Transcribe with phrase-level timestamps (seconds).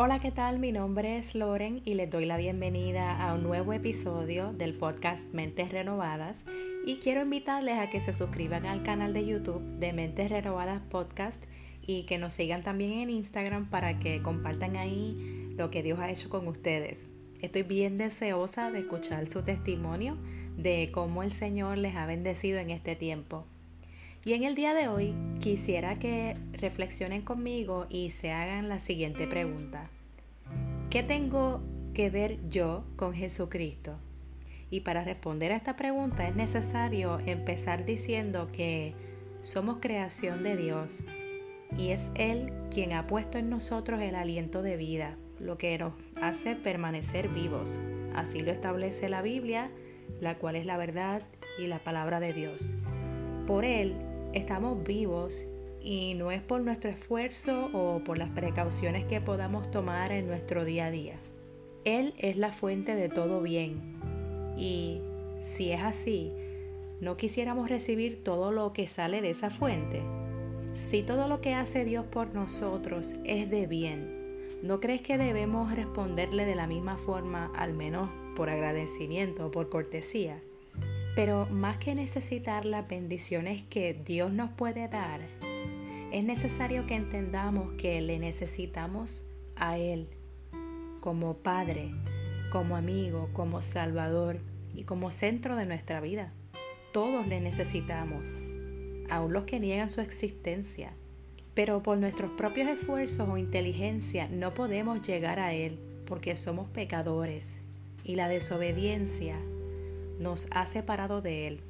[0.00, 0.60] Hola, ¿qué tal?
[0.60, 5.34] Mi nombre es Loren y les doy la bienvenida a un nuevo episodio del podcast
[5.34, 6.44] Mentes Renovadas
[6.86, 11.46] y quiero invitarles a que se suscriban al canal de YouTube de Mentes Renovadas Podcast
[11.84, 16.12] y que nos sigan también en Instagram para que compartan ahí lo que Dios ha
[16.12, 17.08] hecho con ustedes.
[17.40, 20.16] Estoy bien deseosa de escuchar su testimonio
[20.56, 23.46] de cómo el Señor les ha bendecido en este tiempo.
[24.24, 29.26] Y en el día de hoy quisiera que reflexionen conmigo y se hagan la siguiente
[29.26, 29.90] pregunta.
[30.90, 31.62] ¿Qué tengo
[31.94, 33.98] que ver yo con Jesucristo?
[34.70, 38.94] Y para responder a esta pregunta es necesario empezar diciendo que
[39.42, 41.02] somos creación de Dios
[41.76, 45.94] y es Él quien ha puesto en nosotros el aliento de vida, lo que nos
[46.20, 47.80] hace permanecer vivos.
[48.14, 49.70] Así lo establece la Biblia,
[50.20, 51.22] la cual es la verdad
[51.58, 52.74] y la palabra de Dios.
[53.46, 53.96] Por Él
[54.38, 55.44] estamos vivos
[55.80, 60.64] y no es por nuestro esfuerzo o por las precauciones que podamos tomar en nuestro
[60.64, 61.16] día a día.
[61.84, 63.98] Él es la fuente de todo bien
[64.56, 65.00] y
[65.40, 66.32] si es así,
[67.00, 70.02] ¿no quisiéramos recibir todo lo que sale de esa fuente?
[70.72, 75.74] Si todo lo que hace Dios por nosotros es de bien, ¿no crees que debemos
[75.74, 80.42] responderle de la misma forma, al menos por agradecimiento o por cortesía?
[81.18, 85.20] Pero más que necesitar las bendiciones que Dios nos puede dar,
[86.12, 89.24] es necesario que entendamos que le necesitamos
[89.56, 90.06] a Él
[91.00, 91.90] como Padre,
[92.52, 94.38] como amigo, como Salvador
[94.76, 96.32] y como centro de nuestra vida.
[96.92, 98.38] Todos le necesitamos,
[99.10, 100.92] aun los que niegan su existencia.
[101.52, 107.58] Pero por nuestros propios esfuerzos o inteligencia no podemos llegar a Él porque somos pecadores
[108.04, 109.36] y la desobediencia
[110.18, 111.60] nos ha separado de Él.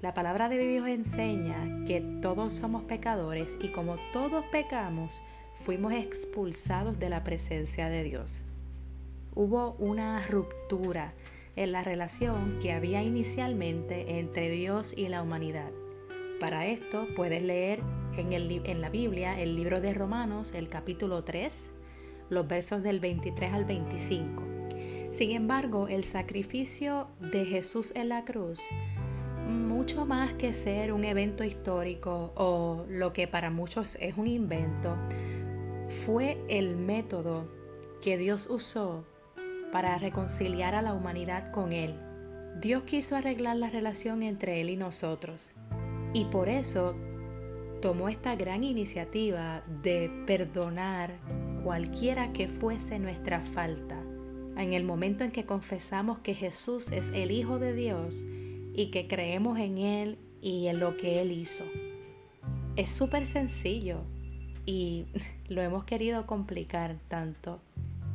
[0.00, 5.20] La palabra de Dios enseña que todos somos pecadores y como todos pecamos,
[5.56, 8.42] fuimos expulsados de la presencia de Dios.
[9.34, 11.14] Hubo una ruptura
[11.56, 15.70] en la relación que había inicialmente entre Dios y la humanidad.
[16.38, 17.80] Para esto puedes leer
[18.16, 21.70] en, en, la Biblia el libro de Romanos, el capítulo 3,
[22.30, 24.47] los versos del 23 al 25.
[25.10, 28.60] Sin embargo, el sacrificio de Jesús en la cruz,
[29.48, 34.96] mucho más que ser un evento histórico o lo que para muchos es un invento,
[35.88, 37.48] fue el método
[38.02, 39.06] que Dios usó
[39.72, 41.94] para reconciliar a la humanidad con Él.
[42.60, 45.50] Dios quiso arreglar la relación entre Él y nosotros
[46.12, 46.94] y por eso
[47.80, 51.18] tomó esta gran iniciativa de perdonar
[51.64, 53.97] cualquiera que fuese nuestra falta
[54.58, 58.26] en el momento en que confesamos que Jesús es el Hijo de Dios
[58.74, 61.64] y que creemos en Él y en lo que Él hizo.
[62.76, 64.00] Es súper sencillo
[64.66, 65.06] y
[65.48, 67.60] lo hemos querido complicar tanto.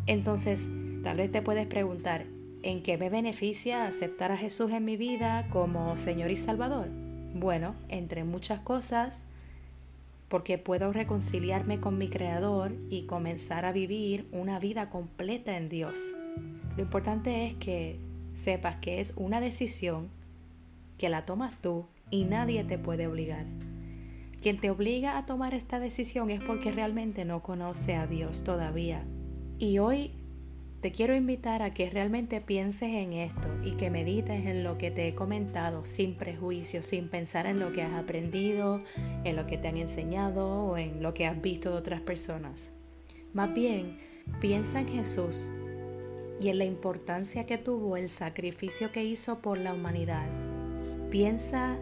[0.05, 0.69] Entonces,
[1.01, 2.25] tal vez te puedes preguntar,
[2.61, 6.89] ¿en qué me beneficia aceptar a Jesús en mi vida como Señor y Salvador?
[7.33, 9.23] Bueno, entre muchas cosas,
[10.27, 15.99] porque puedo reconciliarme con mi Creador y comenzar a vivir una vida completa en Dios.
[16.75, 17.99] Lo importante es que
[18.33, 20.09] sepas que es una decisión
[20.97, 23.45] que la tomas tú y nadie te puede obligar.
[24.41, 29.05] Quien te obliga a tomar esta decisión es porque realmente no conoce a Dios todavía.
[29.57, 30.11] Y hoy
[30.81, 34.91] te quiero invitar a que realmente pienses en esto y que medites en lo que
[34.91, 38.81] te he comentado sin prejuicio, sin pensar en lo que has aprendido,
[39.23, 42.69] en lo que te han enseñado o en lo que has visto de otras personas.
[43.33, 43.97] Más bien,
[44.41, 45.49] piensa en Jesús
[46.43, 50.27] y en la importancia que tuvo el sacrificio que hizo por la humanidad.
[51.09, 51.77] Piensa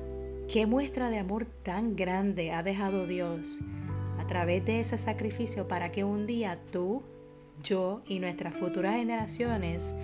[0.47, 3.61] qué muestra de amor tan grande ha dejado Dios
[4.19, 7.01] a través de ese sacrificio para que un día tú,
[7.63, 9.95] yo y nuestras futuras generaciones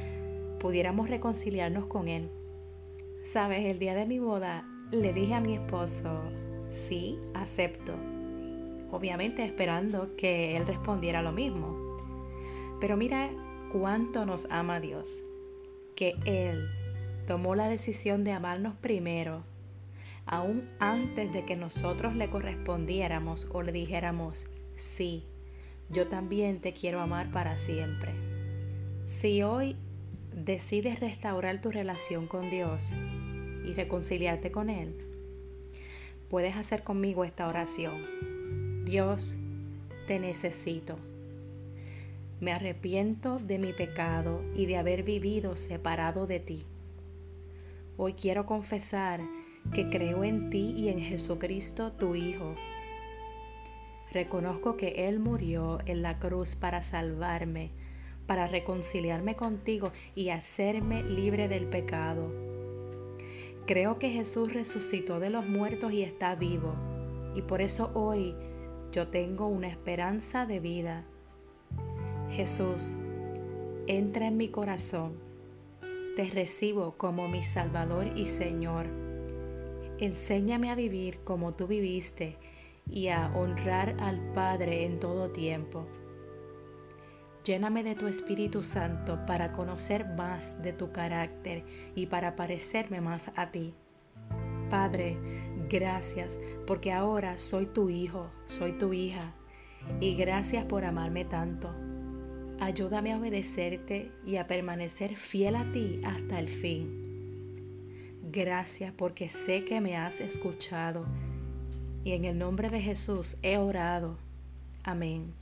[0.60, 2.32] pudiéramos reconciliarnos con Él.
[3.22, 6.20] Sabes, el día de mi boda le dije a mi esposo,
[6.72, 7.94] sí, acepto.
[8.90, 11.78] Obviamente esperando que él respondiera lo mismo.
[12.80, 13.30] Pero mira
[13.72, 15.24] cuánto nos ama Dios,
[15.96, 16.70] que Él
[17.26, 19.44] tomó la decisión de amarnos primero,
[20.26, 25.26] aún antes de que nosotros le correspondiéramos o le dijéramos, sí,
[25.90, 28.14] yo también te quiero amar para siempre.
[29.06, 29.76] Si hoy
[30.34, 32.94] decides restaurar tu relación con Dios
[33.66, 34.98] y reconciliarte con Él,
[36.30, 38.86] puedes hacer conmigo esta oración.
[38.86, 39.38] Dios,
[40.08, 40.98] te necesito.
[42.40, 46.68] Me arrepiento de mi pecado y de haber vivido separado de ti.
[47.98, 49.22] Hoy quiero confesar
[49.74, 52.54] que creo en ti y en Jesucristo tu Hijo.
[54.12, 57.72] Reconozco que Él murió en la cruz para salvarme,
[58.28, 62.32] para reconciliarme contigo y hacerme libre del pecado.
[63.66, 66.76] Creo que Jesús resucitó de los muertos y está vivo,
[67.36, 68.36] y por eso hoy
[68.92, 71.08] yo tengo una esperanza de vida.
[72.32, 72.94] Jesús,
[73.88, 75.14] entra en mi corazón,
[76.16, 78.88] te recibo como mi Salvador y Señor.
[80.00, 82.38] Enséñame a vivir como tú viviste
[82.90, 85.86] y a honrar al Padre en todo tiempo.
[87.44, 91.64] Lléname de tu Espíritu Santo para conocer más de tu carácter
[91.96, 93.74] y para parecerme más a ti.
[94.70, 95.18] Padre,
[95.70, 99.34] gracias porque ahora soy tu hijo, soy tu hija,
[100.02, 101.74] y gracias por amarme tanto.
[102.60, 107.08] Ayúdame a obedecerte y a permanecer fiel a ti hasta el fin.
[108.32, 111.06] Gracias porque sé que me has escuchado
[112.04, 114.18] y en el nombre de Jesús he orado.
[114.84, 115.34] Amén.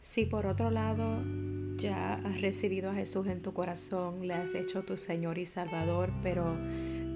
[0.00, 1.22] Si por otro lado
[1.76, 6.10] ya has recibido a Jesús en tu corazón, le has hecho tu Señor y Salvador,
[6.22, 6.56] pero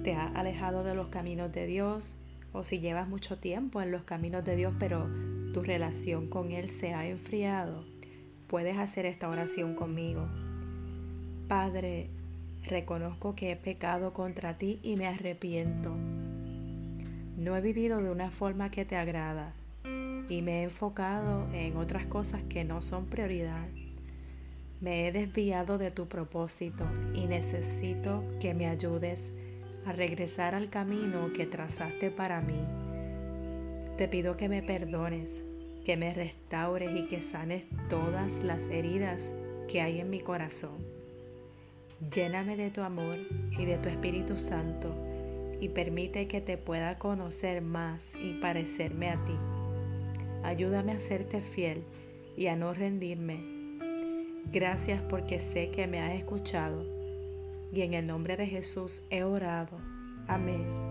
[0.03, 2.15] te has alejado de los caminos de Dios,
[2.53, 5.09] o si llevas mucho tiempo en los caminos de Dios, pero
[5.53, 7.83] tu relación con Él se ha enfriado,
[8.47, 10.27] puedes hacer esta oración conmigo.
[11.47, 12.09] Padre,
[12.63, 15.95] reconozco que he pecado contra ti y me arrepiento
[17.37, 19.53] no he vivido de una forma que te agrada
[20.27, 23.67] y me he enfocado en otras cosas que no son prioridad.
[24.81, 26.83] Me he desviado de tu propósito
[27.13, 29.35] y necesito que me ayudes
[29.85, 32.59] a regresar al camino que trazaste para mí.
[33.97, 35.43] Te pido que me perdones,
[35.87, 39.31] que me restaures y que sanes todas las heridas
[39.69, 40.85] que hay en mi corazón.
[42.13, 43.17] Lléname de tu amor
[43.57, 44.93] y de tu Espíritu Santo
[45.61, 49.37] y permite que te pueda conocer más y parecerme a ti.
[50.43, 51.81] Ayúdame a serte fiel
[52.35, 53.39] y a no rendirme.
[54.51, 56.85] Gracias porque sé que me has escuchado
[57.71, 59.77] y en el nombre de Jesús he orado.
[60.27, 60.86] Amén.